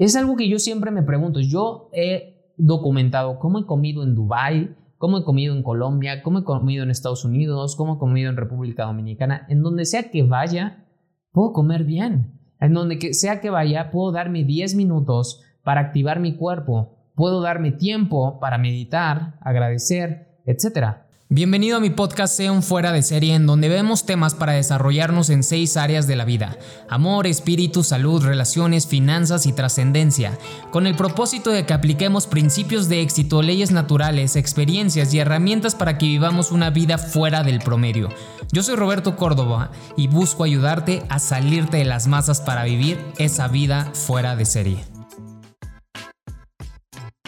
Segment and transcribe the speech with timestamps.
[0.00, 1.40] Es algo que yo siempre me pregunto.
[1.40, 6.44] Yo he documentado cómo he comido en Dubai, cómo he comido en Colombia, cómo he
[6.44, 9.44] comido en Estados Unidos, cómo he comido en República Dominicana.
[9.50, 10.86] En donde sea que vaya,
[11.32, 12.40] puedo comer bien.
[12.60, 16.96] En donde sea que vaya, puedo darme 10 minutos para activar mi cuerpo.
[17.14, 21.09] Puedo darme tiempo para meditar, agradecer, etc.
[21.32, 25.30] Bienvenido a mi podcast Sea un fuera de serie en donde vemos temas para desarrollarnos
[25.30, 26.58] en seis áreas de la vida.
[26.88, 30.36] Amor, espíritu, salud, relaciones, finanzas y trascendencia.
[30.72, 35.98] Con el propósito de que apliquemos principios de éxito, leyes naturales, experiencias y herramientas para
[35.98, 38.08] que vivamos una vida fuera del promedio.
[38.50, 43.46] Yo soy Roberto Córdoba y busco ayudarte a salirte de las masas para vivir esa
[43.46, 44.89] vida fuera de serie.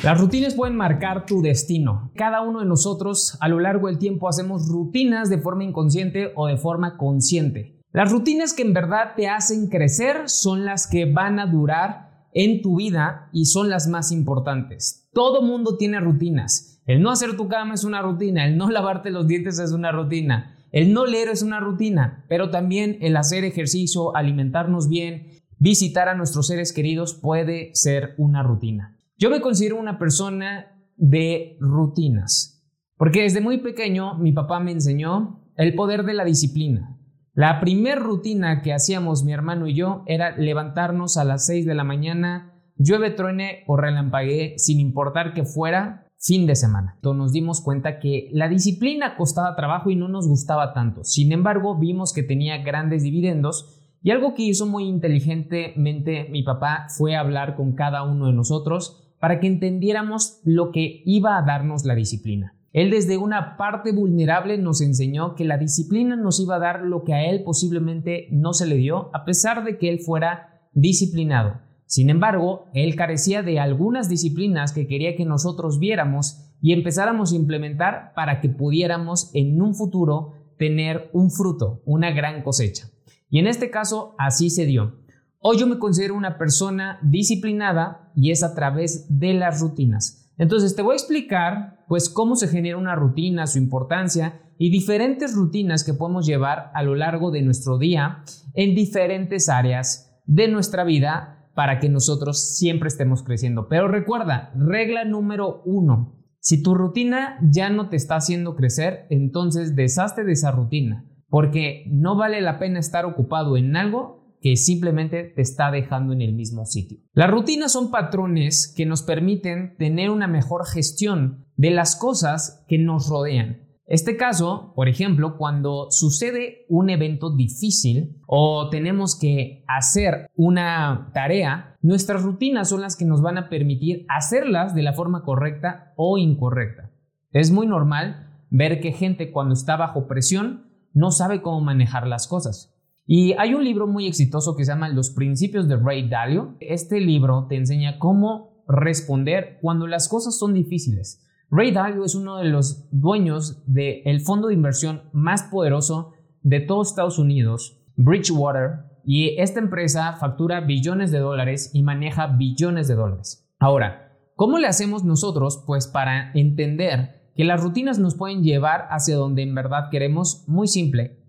[0.02, 2.10] Las rutinas pueden marcar tu destino.
[2.16, 6.48] Cada uno de nosotros a lo largo del tiempo hacemos rutinas de forma inconsciente o
[6.48, 7.78] de forma consciente.
[7.92, 12.62] Las rutinas que en verdad te hacen crecer son las que van a durar en
[12.62, 15.08] tu vida y son las más importantes.
[15.12, 16.82] Todo mundo tiene rutinas.
[16.84, 19.92] El no hacer tu cama es una rutina, el no lavarte los dientes es una
[19.92, 25.28] rutina, el no leer es una rutina, pero también el hacer ejercicio, alimentarnos bien,
[25.60, 28.96] visitar a nuestros seres queridos puede ser una rutina.
[29.22, 35.44] Yo me considero una persona de rutinas, porque desde muy pequeño mi papá me enseñó
[35.54, 36.98] el poder de la disciplina.
[37.32, 41.74] La primera rutina que hacíamos mi hermano y yo era levantarnos a las 6 de
[41.76, 46.94] la mañana, llueve, truene o relampaguee, sin importar que fuera fin de semana.
[46.96, 51.04] Entonces nos dimos cuenta que la disciplina costaba trabajo y no nos gustaba tanto.
[51.04, 56.86] Sin embargo, vimos que tenía grandes dividendos y algo que hizo muy inteligentemente mi papá
[56.88, 61.84] fue hablar con cada uno de nosotros para que entendiéramos lo que iba a darnos
[61.84, 62.56] la disciplina.
[62.72, 67.04] Él desde una parte vulnerable nos enseñó que la disciplina nos iba a dar lo
[67.04, 71.60] que a él posiblemente no se le dio, a pesar de que él fuera disciplinado.
[71.86, 77.36] Sin embargo, él carecía de algunas disciplinas que quería que nosotros viéramos y empezáramos a
[77.36, 82.88] implementar para que pudiéramos en un futuro tener un fruto, una gran cosecha.
[83.30, 84.96] Y en este caso así se dio.
[85.44, 90.30] Hoy yo me considero una persona disciplinada y es a través de las rutinas.
[90.38, 95.34] Entonces te voy a explicar pues cómo se genera una rutina, su importancia y diferentes
[95.34, 98.22] rutinas que podemos llevar a lo largo de nuestro día
[98.54, 103.66] en diferentes áreas de nuestra vida para que nosotros siempre estemos creciendo.
[103.66, 109.74] Pero recuerda, regla número uno, si tu rutina ya no te está haciendo crecer, entonces
[109.74, 115.22] deshazte de esa rutina, porque no vale la pena estar ocupado en algo que simplemente
[115.22, 116.98] te está dejando en el mismo sitio.
[117.14, 122.76] Las rutinas son patrones que nos permiten tener una mejor gestión de las cosas que
[122.76, 123.62] nos rodean.
[123.86, 131.76] Este caso, por ejemplo, cuando sucede un evento difícil o tenemos que hacer una tarea,
[131.80, 136.18] nuestras rutinas son las que nos van a permitir hacerlas de la forma correcta o
[136.18, 136.90] incorrecta.
[137.30, 142.26] Es muy normal ver que gente cuando está bajo presión no sabe cómo manejar las
[142.26, 142.71] cosas.
[143.06, 146.56] Y hay un libro muy exitoso que se llama Los Principios de Ray Dalio.
[146.60, 151.26] Este libro te enseña cómo responder cuando las cosas son difíciles.
[151.50, 156.12] Ray Dalio es uno de los dueños del fondo de inversión más poderoso
[156.42, 162.86] de todos Estados Unidos, Bridgewater, y esta empresa factura billones de dólares y maneja billones
[162.86, 163.52] de dólares.
[163.58, 165.64] Ahora, ¿cómo le hacemos nosotros?
[165.66, 170.68] Pues para entender que las rutinas nos pueden llevar hacia donde en verdad queremos, muy
[170.68, 171.21] simple,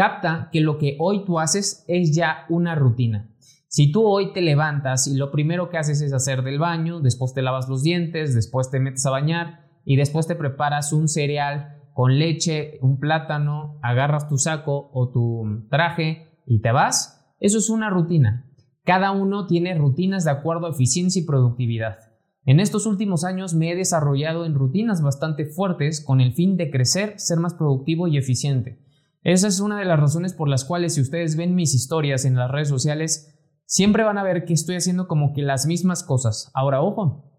[0.00, 3.28] Capta que lo que hoy tú haces es ya una rutina.
[3.68, 7.34] Si tú hoy te levantas y lo primero que haces es hacer del baño, después
[7.34, 11.82] te lavas los dientes, después te metes a bañar y después te preparas un cereal
[11.92, 17.68] con leche, un plátano, agarras tu saco o tu traje y te vas, eso es
[17.68, 18.50] una rutina.
[18.84, 21.98] Cada uno tiene rutinas de acuerdo a eficiencia y productividad.
[22.46, 26.70] En estos últimos años me he desarrollado en rutinas bastante fuertes con el fin de
[26.70, 28.80] crecer, ser más productivo y eficiente.
[29.22, 32.36] Esa es una de las razones por las cuales si ustedes ven mis historias en
[32.36, 36.50] las redes sociales, siempre van a ver que estoy haciendo como que las mismas cosas.
[36.54, 37.30] Ahora, ojo,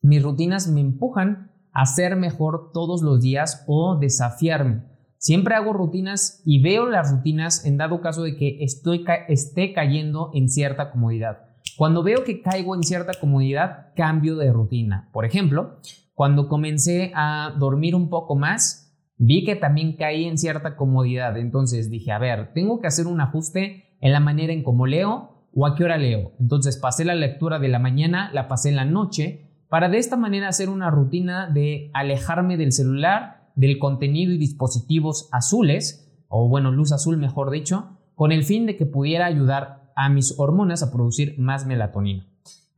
[0.00, 4.84] mis rutinas me empujan a ser mejor todos los días o desafiarme.
[5.18, 10.30] Siempre hago rutinas y veo las rutinas en dado caso de que estoy esté cayendo
[10.32, 11.38] en cierta comodidad.
[11.76, 15.10] Cuando veo que caigo en cierta comodidad, cambio de rutina.
[15.12, 15.80] Por ejemplo,
[16.14, 18.85] cuando comencé a dormir un poco más,
[19.18, 21.36] vi que también caí en cierta comodidad.
[21.36, 25.48] Entonces dije, a ver, tengo que hacer un ajuste en la manera en cómo leo
[25.54, 26.32] o a qué hora leo.
[26.38, 30.16] Entonces pasé la lectura de la mañana, la pasé en la noche, para de esta
[30.16, 36.70] manera hacer una rutina de alejarme del celular, del contenido y dispositivos azules, o bueno,
[36.70, 40.92] luz azul mejor dicho, con el fin de que pudiera ayudar a mis hormonas a
[40.92, 42.26] producir más melatonina.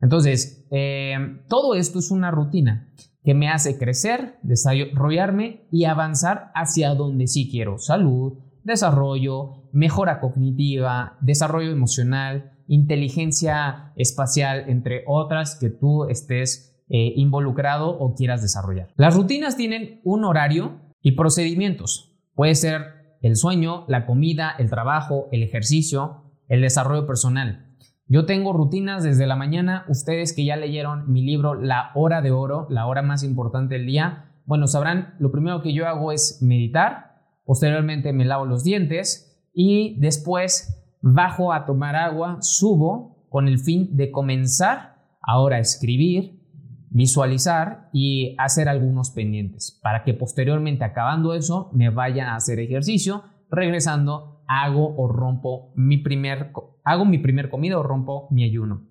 [0.01, 2.89] Entonces, eh, todo esto es una rutina
[3.23, 7.77] que me hace crecer, desarrollarme y avanzar hacia donde sí quiero.
[7.77, 17.89] Salud, desarrollo, mejora cognitiva, desarrollo emocional, inteligencia espacial, entre otras que tú estés eh, involucrado
[17.89, 18.89] o quieras desarrollar.
[18.95, 22.15] Las rutinas tienen un horario y procedimientos.
[22.35, 27.68] Puede ser el sueño, la comida, el trabajo, el ejercicio, el desarrollo personal.
[28.11, 29.85] Yo tengo rutinas desde la mañana.
[29.87, 33.85] Ustedes que ya leyeron mi libro La hora de oro, la hora más importante del
[33.85, 39.39] día, bueno, sabrán, lo primero que yo hago es meditar, posteriormente me lavo los dientes
[39.53, 46.41] y después bajo a tomar agua, subo con el fin de comenzar ahora a escribir,
[46.89, 53.23] visualizar y hacer algunos pendientes para que posteriormente acabando eso me vaya a hacer ejercicio,
[53.51, 56.51] regresando hago o rompo mi primer
[56.83, 58.89] hago mi primer comida o rompo mi ayuno.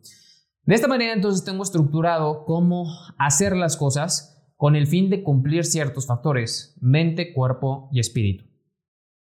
[0.62, 2.86] De esta manera entonces tengo estructurado cómo
[3.18, 8.44] hacer las cosas con el fin de cumplir ciertos factores, mente, cuerpo y espíritu.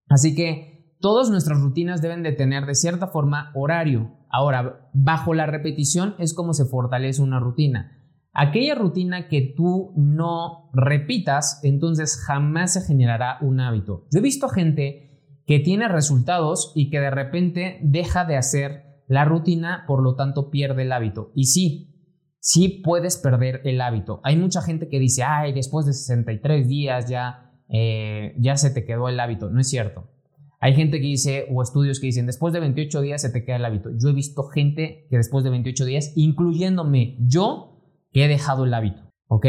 [0.09, 4.13] Así que todas nuestras rutinas deben de tener de cierta forma horario.
[4.29, 7.93] Ahora, bajo la repetición es como se fortalece una rutina.
[8.33, 14.07] Aquella rutina que tú no repitas, entonces jamás se generará un hábito.
[14.13, 15.06] Yo he visto gente
[15.47, 20.51] que tiene resultados y que de repente deja de hacer la rutina, por lo tanto
[20.51, 21.31] pierde el hábito.
[21.35, 21.95] Y sí,
[22.41, 24.21] sí puedes perder el hábito.
[24.25, 28.85] Hay mucha gente que dice, ay, después de 63 días ya, eh, ya se te
[28.85, 29.49] quedó el hábito.
[29.49, 30.11] No es cierto.
[30.59, 33.57] Hay gente que dice, o estudios que dicen, después de 28 días se te queda
[33.57, 33.91] el hábito.
[33.97, 38.75] Yo he visto gente que después de 28 días, incluyéndome yo, que he dejado el
[38.75, 39.03] hábito.
[39.29, 39.47] ¿Ok?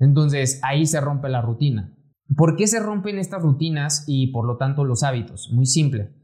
[0.00, 1.96] Entonces ahí se rompe la rutina.
[2.36, 5.50] ¿Por qué se rompen estas rutinas y por lo tanto los hábitos?
[5.52, 6.14] Muy simple.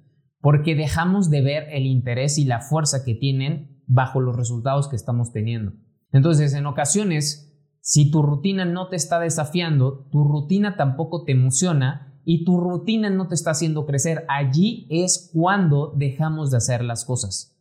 [0.40, 4.96] Porque dejamos de ver el interés y la fuerza que tienen bajo los resultados que
[4.96, 5.72] estamos teniendo.
[6.12, 12.20] Entonces, en ocasiones, si tu rutina no te está desafiando, tu rutina tampoco te emociona
[12.24, 17.04] y tu rutina no te está haciendo crecer, allí es cuando dejamos de hacer las
[17.04, 17.56] cosas.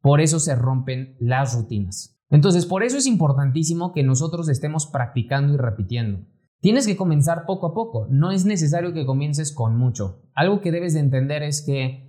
[0.00, 2.20] Por eso se rompen las rutinas.
[2.30, 6.26] Entonces, por eso es importantísimo que nosotros estemos practicando y repitiendo.
[6.60, 10.22] Tienes que comenzar poco a poco, no es necesario que comiences con mucho.
[10.34, 12.08] Algo que debes de entender es que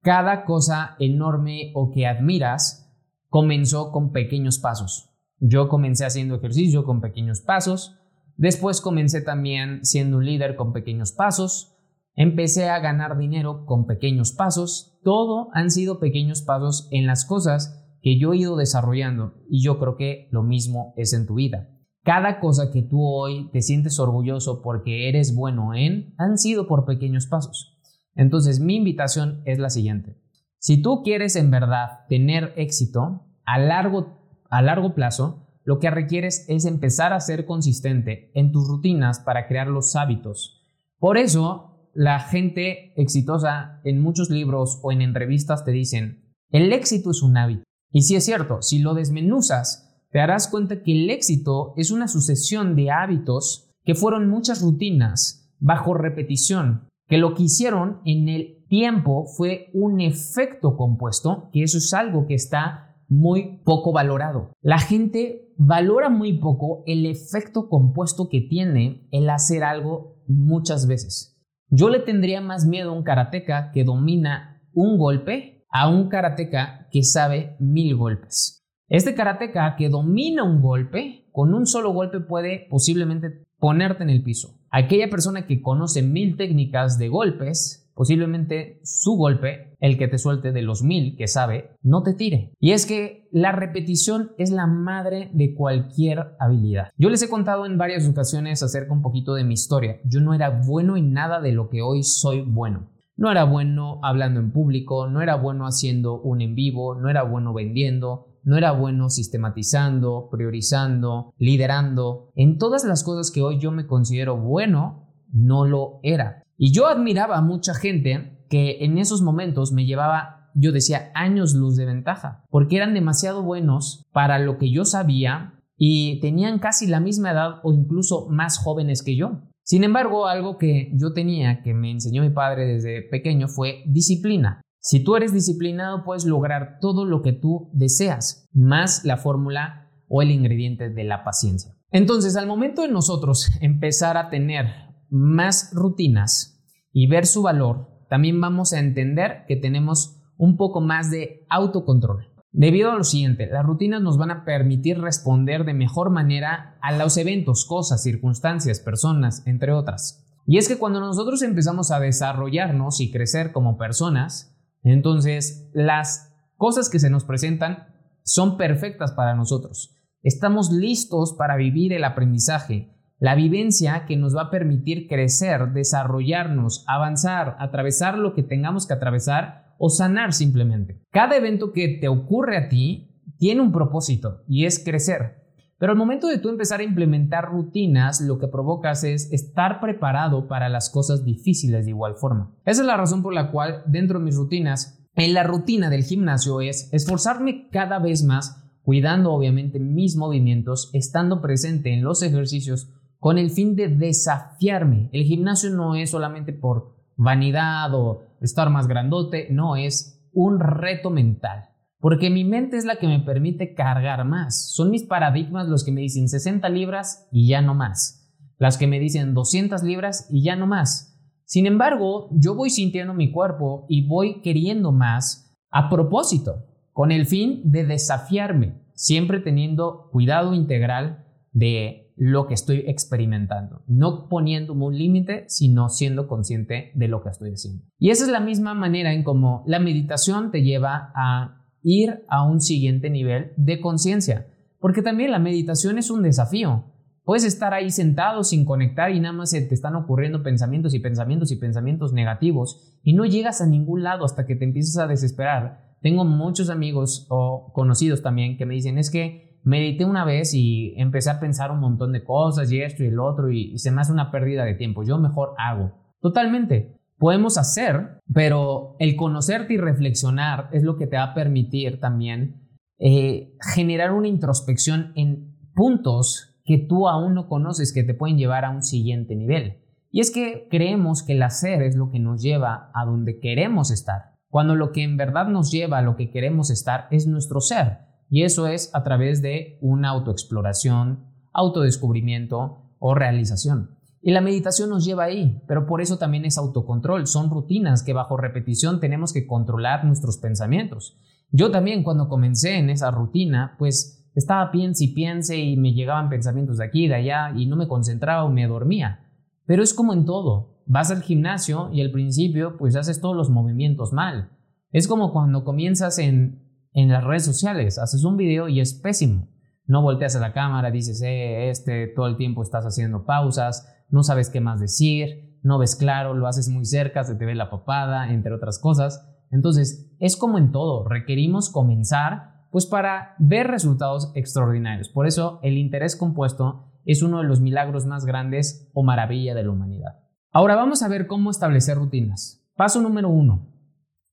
[0.00, 2.90] cada cosa enorme o que admiras
[3.28, 5.10] comenzó con pequeños pasos.
[5.38, 7.98] Yo comencé haciendo ejercicio con pequeños pasos,
[8.36, 11.76] después comencé también siendo un líder con pequeños pasos,
[12.14, 17.76] empecé a ganar dinero con pequeños pasos, todo han sido pequeños pasos en las cosas
[18.00, 21.68] que yo he ido desarrollando y yo creo que lo mismo es en tu vida.
[22.02, 26.86] Cada cosa que tú hoy te sientes orgulloso porque eres bueno en, han sido por
[26.86, 27.78] pequeños pasos.
[28.14, 30.16] Entonces mi invitación es la siguiente.
[30.58, 34.20] Si tú quieres en verdad tener éxito a largo
[34.50, 39.46] a largo plazo, lo que requieres es empezar a ser consistente en tus rutinas para
[39.46, 40.66] crear los hábitos.
[40.98, 47.10] Por eso, la gente exitosa en muchos libros o en entrevistas te dicen, el éxito
[47.10, 47.62] es un hábito.
[47.92, 52.08] Y si es cierto, si lo desmenuzas, te darás cuenta que el éxito es una
[52.08, 58.64] sucesión de hábitos que fueron muchas rutinas bajo repetición, que lo que hicieron en el
[58.68, 64.52] tiempo fue un efecto compuesto, que eso es algo que está muy poco valorado.
[64.62, 71.36] La gente valora muy poco el efecto compuesto que tiene el hacer algo muchas veces.
[71.68, 76.88] Yo le tendría más miedo a un karateca que domina un golpe a un karateca
[76.90, 78.59] que sabe mil golpes.
[78.90, 84.24] Este karateca que domina un golpe, con un solo golpe puede posiblemente ponerte en el
[84.24, 84.58] piso.
[84.68, 90.50] Aquella persona que conoce mil técnicas de golpes posiblemente su golpe, el que te suelte
[90.50, 92.52] de los mil que sabe, no te tire.
[92.58, 96.88] Y es que la repetición es la madre de cualquier habilidad.
[96.96, 100.00] Yo les he contado en varias ocasiones acerca un poquito de mi historia.
[100.04, 102.90] Yo no era bueno en nada de lo que hoy soy bueno.
[103.16, 107.22] No era bueno hablando en público, no era bueno haciendo un en vivo, no era
[107.22, 112.30] bueno vendiendo, no era bueno sistematizando, priorizando, liderando.
[112.34, 116.42] En todas las cosas que hoy yo me considero bueno, no lo era.
[116.56, 121.54] Y yo admiraba a mucha gente que en esos momentos me llevaba, yo decía, años
[121.54, 126.86] luz de ventaja, porque eran demasiado buenos para lo que yo sabía y tenían casi
[126.86, 129.42] la misma edad o incluso más jóvenes que yo.
[129.62, 134.60] Sin embargo, algo que yo tenía, que me enseñó mi padre desde pequeño, fue disciplina.
[134.80, 140.22] Si tú eres disciplinado, puedes lograr todo lo que tú deseas, más la fórmula o
[140.22, 141.76] el ingrediente de la paciencia.
[141.90, 144.66] Entonces, al momento de nosotros empezar a tener
[145.10, 151.10] más rutinas y ver su valor, también vamos a entender que tenemos un poco más
[151.10, 152.28] de autocontrol.
[152.52, 156.90] Debido a lo siguiente, las rutinas nos van a permitir responder de mejor manera a
[156.90, 160.24] los eventos, cosas, circunstancias, personas, entre otras.
[160.46, 166.88] Y es que cuando nosotros empezamos a desarrollarnos y crecer como personas, entonces las cosas
[166.88, 167.88] que se nos presentan
[168.22, 169.96] son perfectas para nosotros.
[170.22, 176.84] Estamos listos para vivir el aprendizaje, la vivencia que nos va a permitir crecer, desarrollarnos,
[176.86, 181.02] avanzar, atravesar lo que tengamos que atravesar o sanar simplemente.
[181.10, 185.39] Cada evento que te ocurre a ti tiene un propósito y es crecer.
[185.80, 190.46] Pero al momento de tú empezar a implementar rutinas, lo que provocas es estar preparado
[190.46, 192.52] para las cosas difíciles de igual forma.
[192.66, 196.04] Esa es la razón por la cual dentro de mis rutinas, en la rutina del
[196.04, 202.92] gimnasio es esforzarme cada vez más, cuidando obviamente mis movimientos, estando presente en los ejercicios
[203.18, 205.08] con el fin de desafiarme.
[205.12, 211.08] El gimnasio no es solamente por vanidad o estar más grandote, no, es un reto
[211.08, 211.69] mental.
[212.00, 214.72] Porque mi mente es la que me permite cargar más.
[214.72, 218.28] Son mis paradigmas los que me dicen 60 libras y ya no más.
[218.58, 221.18] Las que me dicen 200 libras y ya no más.
[221.44, 227.26] Sin embargo, yo voy sintiendo mi cuerpo y voy queriendo más a propósito, con el
[227.26, 234.98] fin de desafiarme, siempre teniendo cuidado integral de lo que estoy experimentando, no poniéndome un
[234.98, 237.82] límite, sino siendo consciente de lo que estoy haciendo.
[237.98, 242.44] Y esa es la misma manera en cómo la meditación te lleva a ir a
[242.44, 244.46] un siguiente nivel de conciencia.
[244.78, 246.84] Porque también la meditación es un desafío.
[247.24, 251.00] Puedes estar ahí sentado sin conectar y nada más se te están ocurriendo pensamientos y
[251.00, 255.06] pensamientos y pensamientos negativos y no llegas a ningún lado hasta que te empiezas a
[255.06, 255.96] desesperar.
[256.00, 260.94] Tengo muchos amigos o conocidos también que me dicen es que medité una vez y
[260.96, 263.90] empecé a pensar un montón de cosas y esto y el otro y, y se
[263.90, 265.04] me hace una pérdida de tiempo.
[265.04, 265.92] Yo mejor hago.
[266.20, 272.00] Totalmente podemos hacer, pero el conocerte y reflexionar es lo que te va a permitir
[272.00, 272.66] también
[272.98, 278.64] eh, generar una introspección en puntos que tú aún no conoces que te pueden llevar
[278.64, 279.82] a un siguiente nivel.
[280.10, 283.90] Y es que creemos que el hacer es lo que nos lleva a donde queremos
[283.90, 287.60] estar, cuando lo que en verdad nos lleva a lo que queremos estar es nuestro
[287.60, 287.98] ser.
[288.30, 293.99] Y eso es a través de una autoexploración, autodescubrimiento o realización.
[294.22, 298.12] Y la meditación nos lleva ahí, pero por eso también es autocontrol, son rutinas que
[298.12, 301.18] bajo repetición tenemos que controlar nuestros pensamientos.
[301.50, 306.28] Yo también cuando comencé en esa rutina, pues estaba piense y piense y me llegaban
[306.28, 309.26] pensamientos de aquí de allá y no me concentraba o me dormía.
[309.66, 313.50] Pero es como en todo, vas al gimnasio y al principio pues haces todos los
[313.50, 314.50] movimientos mal.
[314.92, 319.48] Es como cuando comienzas en, en las redes sociales, haces un video y es pésimo.
[319.86, 324.22] No volteas a la cámara, dices, eh, este, todo el tiempo estás haciendo pausas, no
[324.22, 327.70] sabes qué más decir, no ves claro, lo haces muy cerca, se te ve la
[327.70, 329.26] papada, entre otras cosas.
[329.50, 335.08] Entonces, es como en todo, requerimos comenzar pues para ver resultados extraordinarios.
[335.08, 339.64] Por eso el interés compuesto es uno de los milagros más grandes o maravilla de
[339.64, 340.20] la humanidad.
[340.52, 342.64] Ahora vamos a ver cómo establecer rutinas.
[342.76, 343.68] Paso número uno.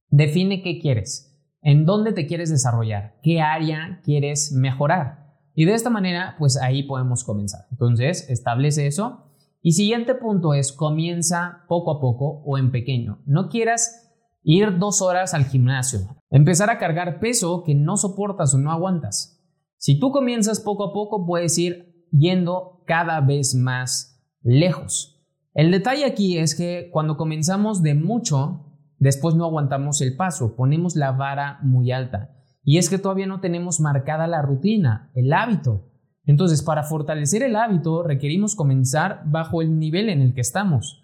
[0.09, 5.27] Define qué quieres, en dónde te quieres desarrollar, qué área quieres mejorar.
[5.53, 7.65] Y de esta manera, pues ahí podemos comenzar.
[7.71, 9.26] Entonces, establece eso
[9.61, 13.21] y siguiente punto es comienza poco a poco o en pequeño.
[13.25, 15.99] No quieras ir dos horas al gimnasio,
[16.29, 19.43] empezar a cargar peso que no soportas o no aguantas.
[19.77, 25.17] Si tú comienzas poco a poco, puedes ir yendo cada vez más lejos.
[25.53, 30.95] El detalle aquí es que cuando comenzamos de mucho, después no aguantamos el paso, ponemos
[30.95, 32.33] la vara muy alta.
[32.63, 35.86] Y es que todavía no tenemos marcada la rutina, el hábito.
[36.27, 41.03] Entonces, para fortalecer el hábito requerimos comenzar bajo el nivel en el que estamos.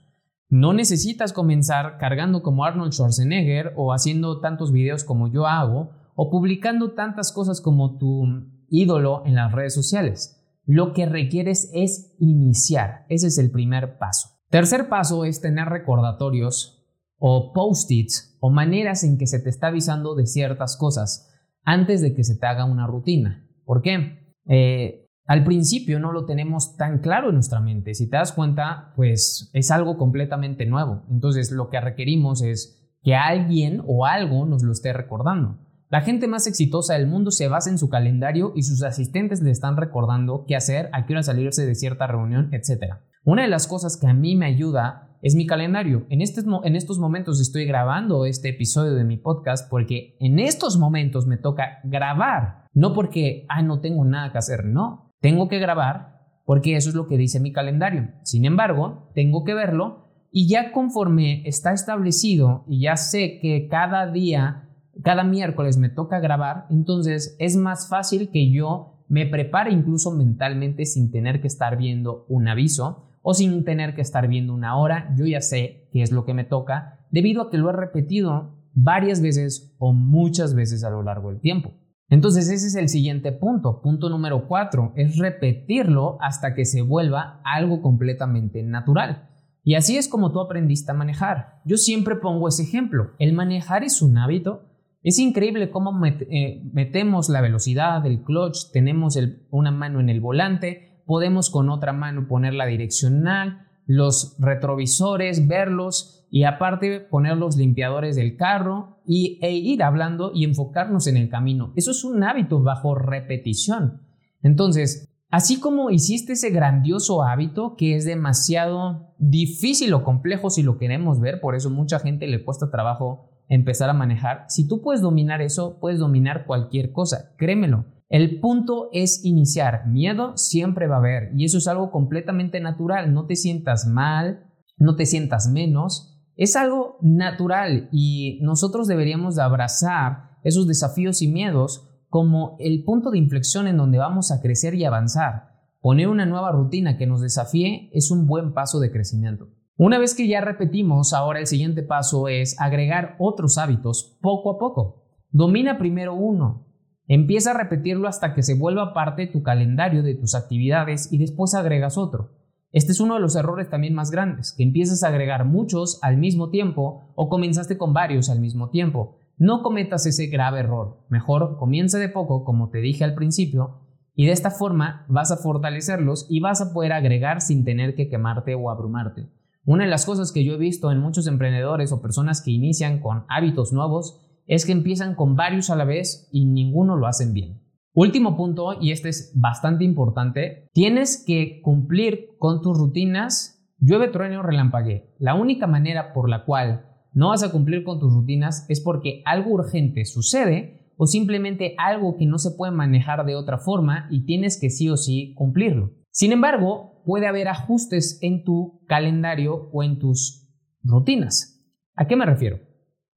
[0.50, 6.30] No necesitas comenzar cargando como Arnold Schwarzenegger o haciendo tantos videos como yo hago o
[6.30, 8.26] publicando tantas cosas como tu
[8.70, 10.40] ídolo en las redes sociales.
[10.66, 13.06] Lo que requieres es iniciar.
[13.10, 14.30] Ese es el primer paso.
[14.50, 16.86] Tercer paso es tener recordatorios
[17.18, 22.14] o post-its o maneras en que se te está avisando de ciertas cosas antes de
[22.14, 23.48] que se te haga una rutina.
[23.66, 24.36] ¿Por qué?
[24.46, 27.94] Eh, al principio no lo tenemos tan claro en nuestra mente.
[27.94, 31.04] Si te das cuenta, pues es algo completamente nuevo.
[31.10, 35.60] Entonces lo que requerimos es que alguien o algo nos lo esté recordando.
[35.90, 39.52] La gente más exitosa del mundo se basa en su calendario y sus asistentes le
[39.52, 42.96] están recordando qué hacer, a qué hora salirse de cierta reunión, etc.
[43.24, 46.06] Una de las cosas que a mí me ayuda es mi calendario.
[46.10, 50.78] En, este, en estos momentos estoy grabando este episodio de mi podcast porque en estos
[50.78, 52.66] momentos me toca grabar.
[52.74, 55.03] No porque, ah, no tengo nada que hacer, no.
[55.24, 58.10] Tengo que grabar porque eso es lo que dice mi calendario.
[58.24, 64.12] Sin embargo, tengo que verlo y ya conforme está establecido y ya sé que cada
[64.12, 64.68] día
[65.02, 70.86] cada miércoles me toca grabar, entonces es más fácil que yo me prepare incluso mentalmente
[70.86, 75.16] sin tener que estar viendo un aviso o sin tener que estar viendo una hora.
[75.18, 78.52] Yo ya sé qué es lo que me toca debido a que lo he repetido
[78.74, 81.72] varias veces o muchas veces a lo largo del tiempo.
[82.14, 83.82] Entonces ese es el siguiente punto.
[83.82, 89.32] Punto número cuatro es repetirlo hasta que se vuelva algo completamente natural.
[89.64, 91.60] Y así es como tú aprendiste a manejar.
[91.66, 93.14] Yo siempre pongo ese ejemplo.
[93.18, 94.62] El manejar es un hábito.
[95.02, 99.18] Es increíble cómo eh, metemos la velocidad del clutch, tenemos
[99.50, 106.23] una mano en el volante, podemos con otra mano poner la direccional, los retrovisores, verlos
[106.36, 111.30] y aparte poner los limpiadores del carro y, e ir hablando y enfocarnos en el
[111.30, 111.74] camino.
[111.76, 114.02] Eso es un hábito bajo repetición.
[114.42, 120.80] Entonces, así como hiciste ese grandioso hábito que es demasiado difícil o complejo si lo
[120.80, 125.02] queremos ver, por eso mucha gente le cuesta trabajo empezar a manejar, si tú puedes
[125.04, 127.86] dominar eso, puedes dominar cualquier cosa, créemelo.
[128.10, 129.86] El punto es iniciar.
[129.86, 133.14] Miedo siempre va a haber y eso es algo completamente natural.
[133.14, 136.13] No te sientas mal, no te sientas menos.
[136.36, 143.12] Es algo natural y nosotros deberíamos de abrazar esos desafíos y miedos como el punto
[143.12, 145.52] de inflexión en donde vamos a crecer y avanzar.
[145.80, 149.50] Poner una nueva rutina que nos desafíe es un buen paso de crecimiento.
[149.78, 154.60] Una vez que ya repetimos, ahora el siguiente paso es agregar otros hábitos poco a
[154.60, 155.04] poco.
[155.32, 156.68] Domina primero uno,
[157.08, 161.18] Empieza a repetirlo hasta que se vuelva parte de tu calendario de tus actividades y
[161.18, 162.32] después agregas otro.
[162.74, 166.18] Este es uno de los errores también más grandes, que empiezas a agregar muchos al
[166.18, 169.18] mismo tiempo o comenzaste con varios al mismo tiempo.
[169.38, 171.06] No cometas ese grave error.
[171.08, 173.82] Mejor comienza de poco, como te dije al principio,
[174.16, 178.10] y de esta forma vas a fortalecerlos y vas a poder agregar sin tener que
[178.10, 179.30] quemarte o abrumarte.
[179.66, 183.02] Una de las cosas que yo he visto en muchos emprendedores o personas que inician
[183.02, 187.34] con hábitos nuevos es que empiezan con varios a la vez y ninguno lo hacen
[187.34, 187.63] bien.
[187.96, 194.42] Último punto, y este es bastante importante, tienes que cumplir con tus rutinas, llueve, trueno
[194.42, 195.14] relampaguee.
[195.20, 199.22] La única manera por la cual no vas a cumplir con tus rutinas es porque
[199.26, 204.26] algo urgente sucede o simplemente algo que no se puede manejar de otra forma y
[204.26, 205.92] tienes que sí o sí cumplirlo.
[206.10, 210.50] Sin embargo, puede haber ajustes en tu calendario o en tus
[210.82, 211.64] rutinas.
[211.96, 212.60] ¿A qué me refiero?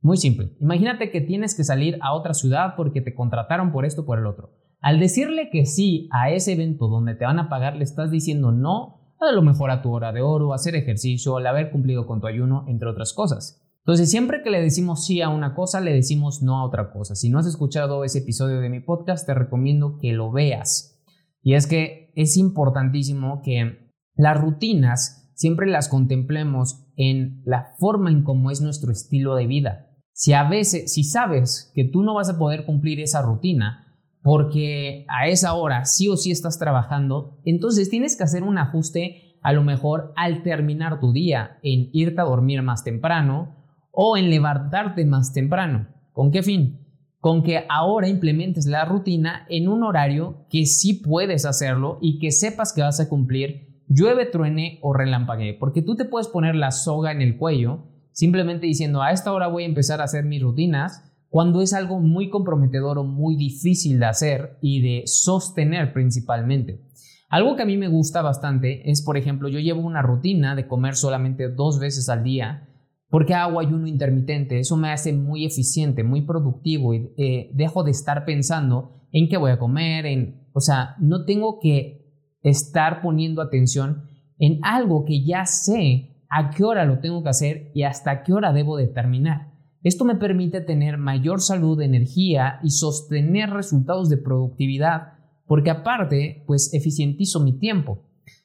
[0.03, 0.53] Muy simple.
[0.61, 4.19] Imagínate que tienes que salir a otra ciudad porque te contrataron por esto o por
[4.19, 4.66] el otro.
[4.87, 8.53] Al decirle que sí a ese evento donde te van a pagar, le estás diciendo
[8.53, 12.21] no a lo mejor a tu hora de oro, hacer ejercicio, al haber cumplido con
[12.21, 13.61] tu ayuno, entre otras cosas.
[13.79, 17.17] Entonces, siempre que le decimos sí a una cosa, le decimos no a otra cosa.
[17.17, 21.03] Si no has escuchado ese episodio de mi podcast, te recomiendo que lo veas.
[21.43, 28.23] Y es que es importantísimo que las rutinas siempre las contemplemos en la forma en
[28.23, 29.91] cómo es nuestro estilo de vida.
[30.13, 33.83] Si a veces, si sabes que tú no vas a poder cumplir esa rutina
[34.27, 39.39] porque a esa hora sí o sí estás trabajando, entonces tienes que hacer un ajuste
[39.41, 43.55] a lo mejor al terminar tu día en irte a dormir más temprano
[43.93, 45.87] o en levantarte más temprano.
[46.11, 46.85] ¿Con qué fin?
[47.21, 52.33] Con que ahora implementes la rutina en un horario que sí puedes hacerlo y que
[52.33, 56.73] sepas que vas a cumplir, llueve, truene o relampaguee, porque tú te puedes poner la
[56.73, 60.43] soga en el cuello simplemente diciendo a esta hora voy a empezar a hacer mis
[60.43, 66.81] rutinas, cuando es algo muy comprometedor o muy difícil de hacer y de sostener principalmente.
[67.29, 70.69] Algo que a mí me gusta bastante es, por ejemplo, yo llevo una rutina de
[70.69, 72.69] comer solamente dos veces al día
[73.09, 74.61] porque hago ayuno intermitente.
[74.61, 79.37] Eso me hace muy eficiente, muy productivo y eh, dejo de estar pensando en qué
[79.37, 82.07] voy a comer, en, o sea, no tengo que
[82.43, 84.05] estar poniendo atención
[84.39, 88.33] en algo que ya sé a qué hora lo tengo que hacer y hasta qué
[88.33, 89.56] hora debo de terminar.
[89.83, 95.15] Esto me permite tener mayor salud, energía y sostener resultados de productividad,
[95.47, 98.03] porque aparte, pues eficientizo mi tiempo.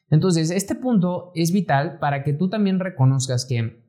[0.10, 3.82] Entonces, este punto es vital para que tú también reconozcas que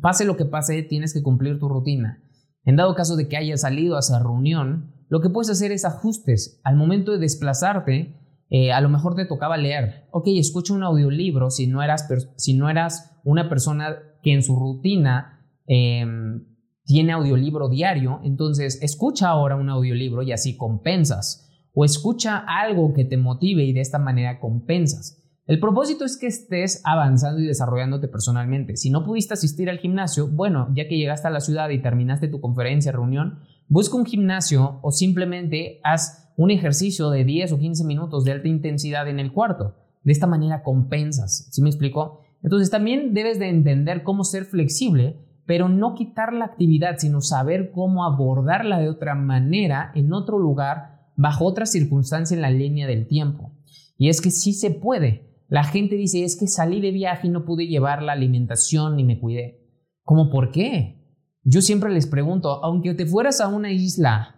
[0.00, 2.22] pase lo que pase, tienes que cumplir tu rutina.
[2.64, 5.84] En dado caso de que hayas salido a esa reunión, lo que puedes hacer es
[5.84, 6.60] ajustes.
[6.64, 8.20] Al momento de desplazarte,
[8.50, 10.06] eh, a lo mejor te tocaba leer.
[10.12, 14.56] Ok, escucha un audiolibro si no eras, si no eras una persona que en su
[14.56, 16.44] rutina em,
[16.84, 21.50] tiene audiolibro diario, entonces escucha ahora un audiolibro y así compensas.
[21.72, 25.20] O escucha algo que te motive y de esta manera compensas.
[25.46, 28.76] El propósito es que estés avanzando y desarrollándote personalmente.
[28.76, 32.28] Si no pudiste asistir al gimnasio, bueno, ya que llegaste a la ciudad y terminaste
[32.28, 37.84] tu conferencia, reunión, busca un gimnasio o simplemente haz un ejercicio de 10 o 15
[37.84, 39.74] minutos de alta intensidad en el cuarto.
[40.02, 42.20] De esta manera compensas, ¿sí me explico?
[42.42, 47.70] Entonces también debes de entender cómo ser flexible pero no quitar la actividad, sino saber
[47.72, 53.06] cómo abordarla de otra manera, en otro lugar, bajo otra circunstancia en la línea del
[53.06, 53.52] tiempo.
[53.96, 55.44] Y es que sí se puede.
[55.48, 59.04] La gente dice, es que salí de viaje y no pude llevar la alimentación ni
[59.04, 59.60] me cuidé.
[60.02, 61.00] ¿Cómo por qué?
[61.42, 64.36] Yo siempre les pregunto, aunque te fueras a una isla,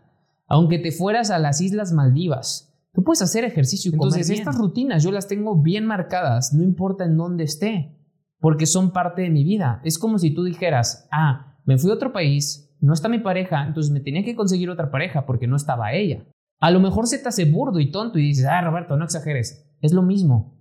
[0.49, 5.05] aunque te fueras a las Islas Maldivas, tú puedes hacer ejercicio y Entonces, estas rutinas
[5.05, 7.96] yo las tengo bien marcadas, no importa en dónde esté,
[8.41, 9.81] porque son parte de mi vida.
[9.85, 13.67] Es como si tú dijeras, ah, me fui a otro país, no está mi pareja,
[13.67, 16.25] entonces me tenía que conseguir otra pareja porque no estaba ella.
[16.59, 19.75] A lo mejor se te hace burdo y tonto y dices, ah, Roberto, no exageres.
[19.81, 20.59] Es lo mismo.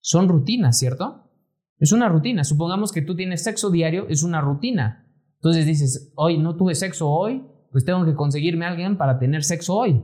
[0.00, 1.30] Son rutinas, ¿cierto?
[1.78, 2.44] Es una rutina.
[2.44, 5.06] Supongamos que tú tienes sexo diario, es una rutina.
[5.36, 9.44] Entonces dices, hoy no tuve sexo hoy, pues tengo que conseguirme a alguien para tener
[9.44, 10.02] sexo hoy.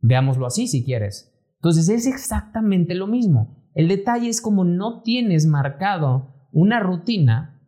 [0.00, 1.34] Veámoslo así si quieres.
[1.56, 3.58] Entonces es exactamente lo mismo.
[3.74, 7.60] El detalle es como no tienes marcado una rutina,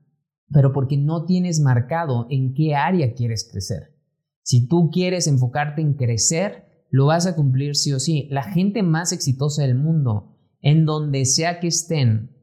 [0.50, 3.94] pero porque no tienes marcado en qué área quieres crecer.
[4.42, 8.26] Si tú quieres enfocarte en crecer, lo vas a cumplir sí o sí.
[8.30, 12.36] La gente más exitosa del mundo, en donde sea que estén,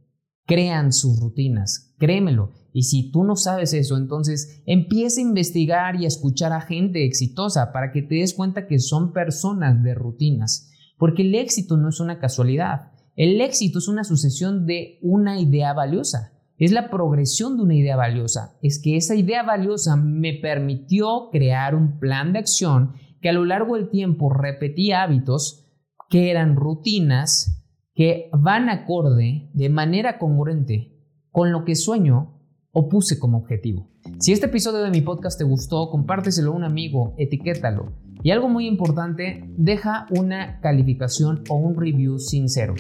[0.46, 1.94] crean sus rutinas.
[2.00, 2.54] Créemelo.
[2.72, 7.06] Y si tú no sabes eso, entonces empieza a investigar y a escuchar a gente
[7.06, 10.72] exitosa para que te des cuenta que son personas de rutinas.
[10.98, 12.92] Porque el éxito no es una casualidad.
[13.18, 16.34] El éxito es una sucesión de una idea valiosa.
[16.60, 18.60] Es la progresión de una idea valiosa.
[18.62, 23.44] Es que esa idea valiosa me permitió crear un plan de acción que a lo
[23.44, 25.66] largo del tiempo repetía hábitos
[26.12, 30.94] que eran rutinas que van acorde de manera congruente
[31.32, 32.40] con lo que sueño
[32.72, 33.90] o puse como objetivo.
[34.20, 37.94] Si este episodio de mi podcast te gustó, compárteselo a un amigo, etiquétalo.
[38.24, 42.76] Y algo muy importante, deja una calificación o un review sincero.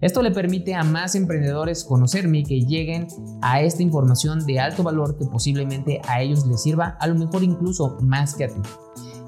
[0.00, 3.06] Esto le permite a más emprendedores conocerme y que lleguen
[3.40, 7.42] a esta información de alto valor que posiblemente a ellos les sirva, a lo mejor
[7.42, 8.60] incluso más que a ti.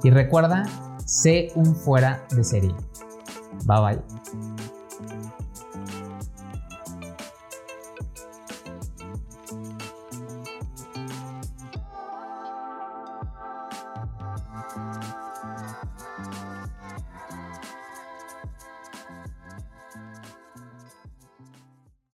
[0.03, 0.65] Y recuerda,
[1.07, 2.75] sé un fuera de serie.
[3.67, 4.54] Bye bye.